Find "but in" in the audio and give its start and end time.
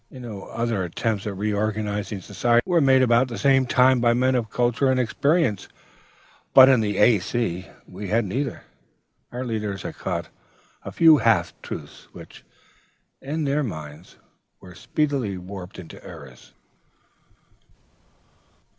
6.55-6.81